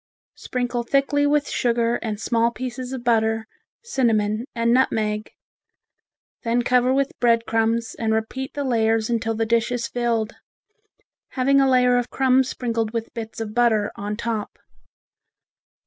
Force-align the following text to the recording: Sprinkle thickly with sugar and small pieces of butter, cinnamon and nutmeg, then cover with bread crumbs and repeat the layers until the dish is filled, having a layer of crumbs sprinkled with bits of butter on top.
Sprinkle 0.33 0.81
thickly 0.81 1.27
with 1.27 1.47
sugar 1.47 1.97
and 1.97 2.19
small 2.19 2.49
pieces 2.49 2.91
of 2.91 3.03
butter, 3.03 3.45
cinnamon 3.83 4.45
and 4.55 4.73
nutmeg, 4.73 5.29
then 6.41 6.63
cover 6.63 6.91
with 6.91 7.11
bread 7.19 7.45
crumbs 7.45 7.95
and 7.99 8.11
repeat 8.11 8.55
the 8.55 8.63
layers 8.63 9.11
until 9.11 9.35
the 9.35 9.45
dish 9.45 9.71
is 9.71 9.87
filled, 9.87 10.33
having 11.33 11.61
a 11.61 11.69
layer 11.69 11.97
of 11.99 12.09
crumbs 12.09 12.49
sprinkled 12.49 12.93
with 12.93 13.13
bits 13.13 13.39
of 13.39 13.53
butter 13.53 13.91
on 13.95 14.17
top. 14.17 14.57